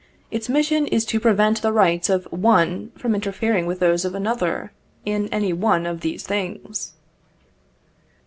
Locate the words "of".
2.09-2.23, 4.03-4.15, 5.85-6.01